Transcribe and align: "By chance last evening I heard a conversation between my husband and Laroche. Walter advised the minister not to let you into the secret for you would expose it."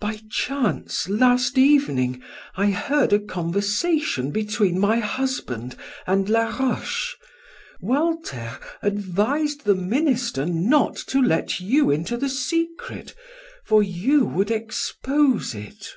"By 0.00 0.18
chance 0.28 1.08
last 1.08 1.56
evening 1.56 2.20
I 2.56 2.72
heard 2.72 3.12
a 3.12 3.20
conversation 3.20 4.32
between 4.32 4.80
my 4.80 4.96
husband 4.98 5.76
and 6.08 6.28
Laroche. 6.28 7.14
Walter 7.80 8.58
advised 8.82 9.62
the 9.64 9.76
minister 9.76 10.44
not 10.44 10.96
to 11.06 11.20
let 11.22 11.60
you 11.60 11.88
into 11.88 12.16
the 12.16 12.28
secret 12.28 13.14
for 13.64 13.80
you 13.80 14.24
would 14.24 14.50
expose 14.50 15.54
it." 15.54 15.94